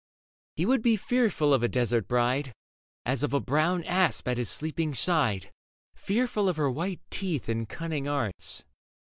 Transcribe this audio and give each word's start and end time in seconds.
He 0.55 0.65
would 0.65 0.81
be 0.81 0.95
fearful 0.95 1.53
of 1.53 1.61
a 1.61 1.67
desert 1.67 2.07
bride 2.07 2.53
As 3.05 3.21
of 3.21 3.35
a 3.35 3.39
brown 3.39 3.83
asp 3.83 4.27
at 4.27 4.37
his 4.37 4.49
sleeping 4.49 4.95
side. 4.95 5.51
Fearful 5.93 6.49
of 6.49 6.57
her 6.57 6.71
white 6.71 7.01
teeth 7.11 7.47
and 7.47 7.69
cunning 7.69 8.07
arts. 8.07 8.65